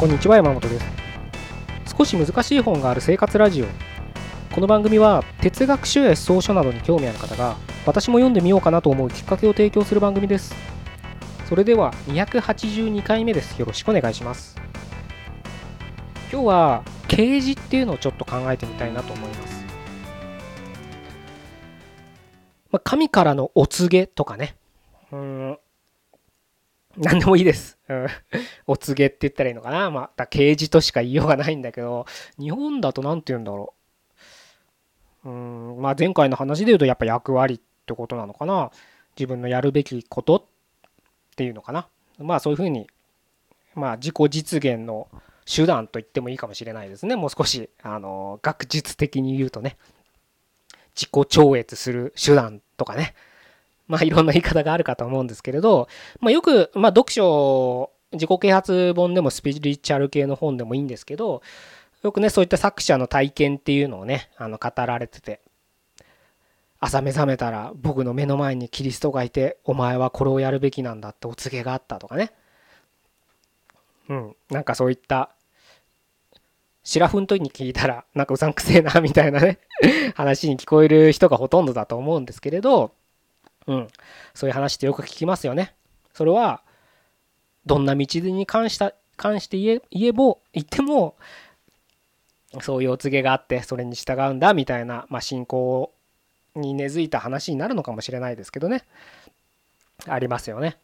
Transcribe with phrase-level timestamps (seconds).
[0.00, 0.86] こんにちは山本です。
[1.94, 3.66] 少し難しい本がある生活ラジオ。
[4.54, 7.54] この番組は哲学書や思想書などに興味ある方が
[7.84, 10.54] 私も読んでみようかなと思うきっかけを提供する番組です。
[11.50, 13.58] それでは282回目です。
[13.58, 14.56] よろしくお願いします。
[16.32, 19.66] 今日は啓示っていうのをちょっと考えてみたいなと思います。
[22.70, 24.56] まあ、神からのお告げとかね。
[25.12, 25.58] うん。
[26.96, 27.78] 何でもいいです。
[27.88, 28.06] うん。
[28.66, 29.90] お告げって言ったらいいのかな。
[29.90, 32.06] また、啓示としか言いようがないんだけど、
[32.38, 33.74] 日本だと何て言うんだろ
[35.24, 35.28] う。
[35.28, 35.32] う
[35.78, 35.80] ん。
[35.80, 38.70] まあ、前回の話で言うと、やっぱ役割ってことなのかな。
[39.16, 40.42] 自分のやるべきことっ
[41.36, 41.88] ていうのかな。
[42.18, 42.88] まあ、そういうふうに、
[43.74, 45.08] まあ、自己実現の
[45.46, 47.16] 手段と言ってもいいかもしれないですね。
[47.16, 49.76] もう少し、あの、学術的に言うとね。
[50.94, 53.14] 自己超越する手段とかね。
[53.90, 55.88] まあいろんな言い方があるかと思うんですけれど、
[56.20, 61.42] まあよく、まあ読書、自己啓発本でもスピリチュアル系の本でもいいんですけど、
[62.02, 65.40] よくね、そういった作者の体験っていうのをね、あの語られてて、
[66.78, 72.30] 朝目覚めたら僕の目の前にキリストがいて、お前はこれをやるべきなんだってお告げがあったとかね。
[74.08, 75.30] うん、なんかそういった
[76.82, 79.58] シラフの時に聞いたら、なんかうさんくせえな、みたいなね
[80.14, 82.92] 話に聞こえる人がほとんどだと思うんですけれど、
[83.70, 83.88] うん、
[84.34, 85.76] そういう話ってよく聞きますよね。
[86.12, 86.62] それは、
[87.66, 91.14] どんな道に関した関して言え言えぼ言っても、
[92.62, 95.92] そういうお告げがあって、それに従うんだ、みたいな、まあ、信仰
[96.56, 98.82] に根付いた話になるのかもしれないですけどね。
[100.08, 100.76] ありますよね。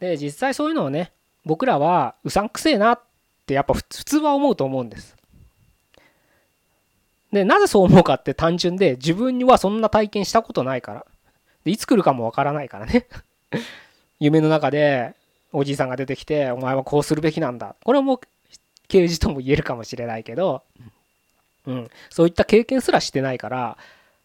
[0.00, 1.12] で、実際そういうのをね、
[1.44, 3.00] 僕らはうさんくせえなっ
[3.46, 5.16] てやっぱ普通は思うと思うんです。
[7.32, 11.06] で、なぜそう思うかって単純で自分にはそんな体験したことないから。
[11.66, 13.06] でいつ来るかもわからないからね
[14.20, 15.14] 夢の中で
[15.52, 17.76] おじいさんが出てきて、お前はこうするべきなんだ。
[17.82, 18.20] これはもう
[18.88, 20.62] 刑事とも言えるかもしれないけど、
[21.66, 23.78] うん、そういった経験すらしてないから、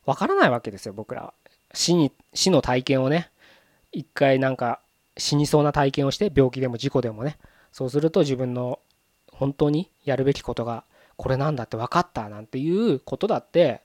[0.06, 1.34] わからないわけですよ、僕らは。
[1.74, 3.30] 死に、死の体験をね、
[3.94, 4.82] 一回なんか
[5.18, 7.38] 死にそうな体験をして、病気でも事故でもね、
[7.72, 8.80] そうすると自分の
[9.32, 10.84] 本当にやるべきことが
[11.16, 13.82] これなんだって分かったなんていうことだって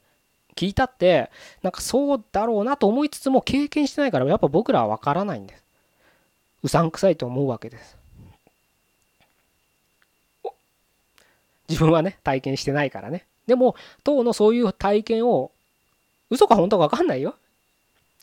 [0.57, 1.31] 聞いたって
[1.63, 5.63] なんかそうだろうなと思いつつも経験してないからやっぱ僕らは分からないんです。
[6.65, 7.97] うさんくさいと思うわけです。
[11.69, 13.25] 自分はね体験してないからね。
[13.47, 15.53] でも当のそういう体験を
[16.31, 17.37] 嘘か本当か分かんないよ。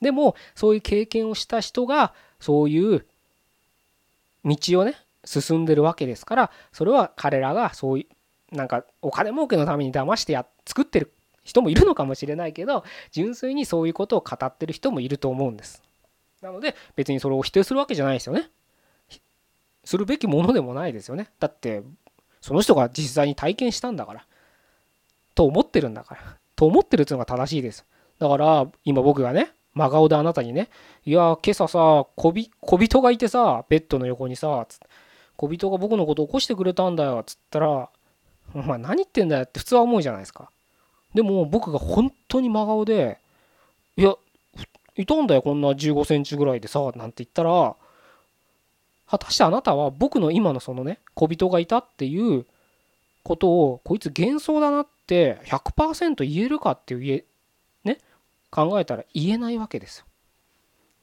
[0.01, 3.05] でもそういう経験をした人がそういう
[4.43, 8.07] 道をね進んでるわけですからそれは彼らがそうい
[8.51, 11.11] うなんかお金儲けのために騙してや作ってる
[11.43, 15.81] 人もいるのかもしれないけど純粋にそういうことを語ってる人もいると思うんです。
[16.41, 18.49] なので別にそれを否定するわけじゃないですよね。
[19.83, 21.29] するべきものでもないですよね。
[21.39, 21.83] だって
[22.41, 24.25] その人が実際に体験したんだから
[25.35, 27.85] と思ってるんだからと思ってるっていうのが正しいです。
[28.19, 30.69] だから今僕がね真顔であなたにね
[31.05, 32.31] いや今朝さ小
[32.77, 34.79] 人がいてさベッドの横にさつ
[35.35, 37.89] 小人が僕のこと起こしてくれたんだよっつったら
[38.53, 40.51] お前何言ってんだよって普通は思うじゃないですか。
[41.13, 43.19] でも僕が本当に真顔で
[43.97, 44.15] いや
[44.95, 47.75] いたんだよこんな15センチぐらいでさなんて言ったら
[49.07, 52.45] 果たしてあなたは僕の今のそのね小人がいたっていう
[53.23, 57.23] ことをこいつ幻想だなって100%言えるかっていう
[57.83, 57.99] ね
[58.49, 60.05] 考えたら言えないわけですよ。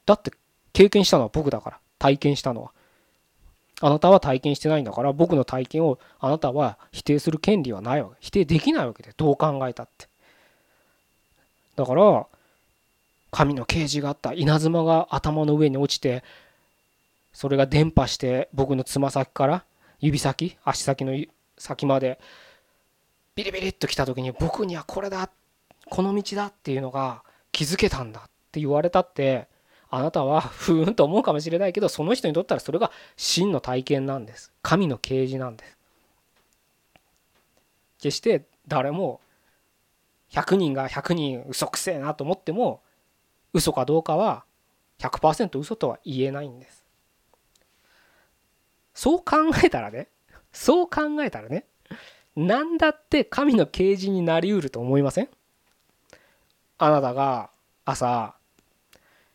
[0.05, 0.31] だって
[0.73, 2.71] 経験したのは僕だから体験したのは。
[3.81, 10.07] あなたは体験してないんだから僕の体験をあなたは否定する権利はないわけ否定できないわけでどう考えたって。
[11.75, 12.25] だから
[13.31, 16.23] 神の啓示があった稲妻が頭の上に落ちて
[17.33, 19.63] それが伝播して僕のつま先から
[19.99, 21.17] 指先足先の
[21.57, 22.19] 先まで
[23.35, 25.29] ビリビリっと来た時に僕にはこれだ
[25.89, 29.47] この道だっていうのが気づけたんだって言われたって
[29.93, 34.51] あなたはふーんと思うかもしれないけどその人にとったらそれが真の体験なんです。
[34.61, 35.77] 神の啓示なんです。
[37.99, 39.19] 決して誰も
[40.31, 42.81] 100人が100人嘘くせえなと思っても
[43.53, 44.45] 嘘かどうかは
[44.99, 46.85] 100%嘘とは言えないんです。
[48.93, 50.07] そう考えたらね
[50.53, 51.65] そう考えたらね
[52.35, 55.29] 何だって神の啓示になりうると思いません？
[56.77, 57.49] あなたが
[57.83, 58.35] 朝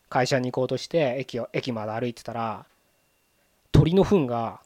[0.08, 2.64] 会社に行こうとして駅を駅まで歩いてたら
[3.72, 4.60] 鳥の糞が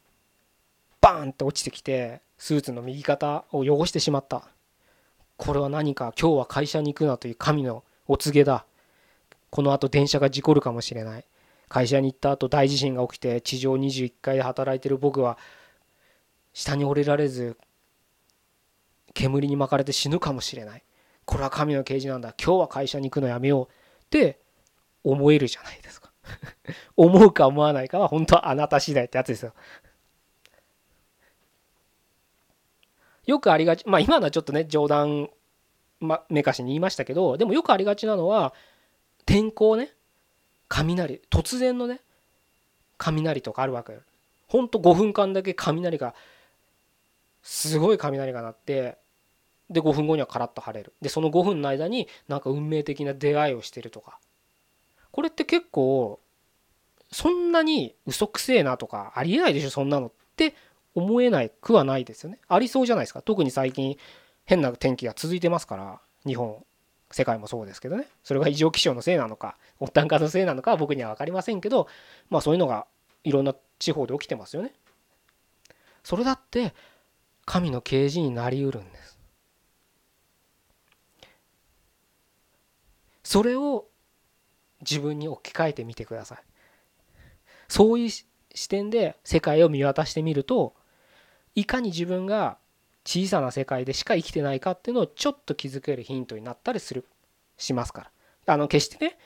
[1.00, 4.44] バーンって落ちてきてスーツの右肩を汚してしまった。
[5.36, 8.64] これは何か今日は会社に行くなという神のお告げだ。
[9.50, 11.24] このあと電車が事故るかもしれない。
[11.68, 15.38] 会社に行った後大地震が起きて地上21階で働いてる僕は
[16.52, 17.56] 下に降りられず
[19.14, 20.82] 煙に巻かれて死ぬかもしれない。
[21.24, 22.34] これは神の啓示なんだ。
[22.42, 23.66] 今日は会社に行くのやめよう。
[23.66, 24.38] って
[25.04, 26.10] 思えるじゃないですか。
[26.96, 29.54] 思うか思わないかは本当はあなた次第ってやつですよ。
[33.26, 35.30] よくありがちまあ今のはちょっとね冗談
[36.00, 38.54] まめかしに言いましたけどでもよくありがちなのは
[39.26, 39.92] 天候ね
[40.68, 42.00] 雷突然のね
[42.98, 44.00] 雷とかあるわけよ。
[44.48, 46.14] ほんと5分間だけ雷が
[47.42, 48.98] すごい雷が鳴って
[49.70, 50.92] で5分後にはカラッと晴れる。
[51.00, 54.18] でその5分の間になんか運命的な出会いをしてるとか。
[55.12, 56.20] これって結構
[57.12, 60.54] そんなに嘘くせえなとかありえないでしょそんなのって
[60.94, 62.38] 思えないくはないですよね。
[62.48, 63.22] ありそうじゃないですか。
[63.22, 63.96] 特に最近
[64.44, 66.64] 変な天気が続いてますから日本
[67.10, 68.06] 世界もそうですけどね。
[68.22, 71.88] それが異常気象のせいなのか温暖化のせいなのかは僕には分かりませんけど
[72.28, 72.86] まあそういうのが
[73.24, 74.72] いろんな地方で起きてますよね。
[76.02, 76.74] それだって
[77.44, 79.18] 神の啓示になりうるんです。
[83.24, 83.89] それを
[84.80, 86.38] 自分に置き換えてみてください。
[87.68, 88.26] そういう視
[88.68, 90.74] 点で世界を見渡してみると
[91.54, 92.58] いかに自分が
[93.04, 97.06] 小さな世界でしか生きてないかっていうのをちょっと気づけるヒントになったりする
[97.56, 98.02] しますか
[98.46, 98.54] ら。
[98.54, 99.18] あの決してね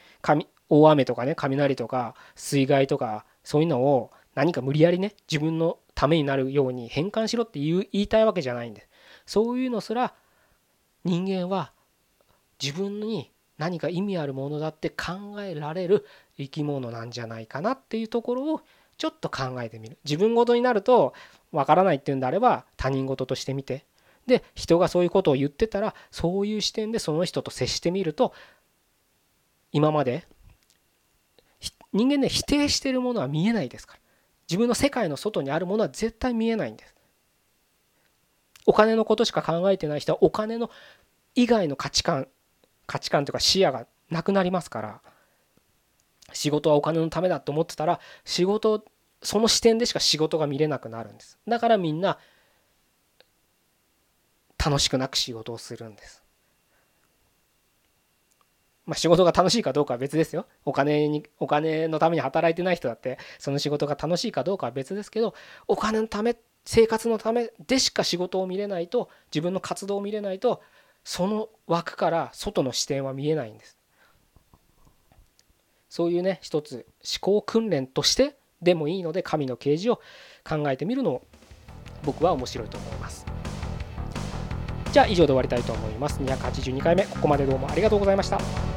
[0.69, 8.89] 大雨とかね雷とか水害とかそういうのを何か無理やりね自分のためになるように変換しろって言いたいわけじゃないんで。
[9.27, 10.15] そういうのすら
[11.05, 11.73] 人間は
[12.63, 16.07] 自分に何か意味あるものだって考えられる
[16.37, 18.61] 生き物なんじゃないかなっていうところを
[18.97, 19.99] ちょっと考えてみる。
[20.05, 21.15] 自分ごとになると
[21.53, 23.85] わからないっていうんであれば他人事としてみて
[24.27, 28.33] で人がそういうことを言ってたらそういう視点でその人と接してみると
[29.73, 30.27] 今まで
[31.93, 34.01] 人間ね否定してるものは見えないですから。
[34.49, 36.95] 自分の世界の外にあるものは絶対見えないんです。
[38.67, 40.71] お金のことしか考えてない人はお金の
[41.35, 42.29] 以外の価値観
[42.87, 45.01] 価値観というか視野がなくなりますから
[46.33, 48.85] 仕事はお金のためだと思ってたら仕事
[49.23, 51.39] その視点でしか仕事が見れなくなるんです。
[51.49, 52.19] だからみんな
[54.63, 56.23] 楽しくなく仕事をするんです。
[58.87, 60.47] まあ仕事が楽しいかどうかは別ですよ。
[60.65, 65.35] お金にお金のために働いてない人だってその仕事が楽しいかどうかは別ですけど
[65.67, 70.63] お金のため生活のためでしか仕事を見れないと自分の活動を見れないと
[71.05, 73.79] その枠から外の視点は見えないんです。
[75.89, 80.01] そういうね一つ思考訓練としてでもいいので神の啓示を
[80.43, 81.27] 考えてみるのを
[82.03, 83.27] 僕は面白いと思います。
[84.93, 86.21] じゃあ以上で終わりたいと思います。
[86.21, 88.74] 282回目ここまでどうもありがとうございました。